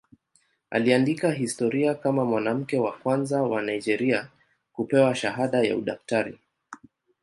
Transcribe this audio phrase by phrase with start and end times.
[0.69, 4.27] Aliandika historia kama mwanamke wa kwanza wa Nigeria
[4.73, 6.39] kupewa shahada ya udaktari.